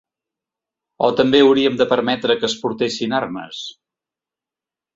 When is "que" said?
2.41-2.49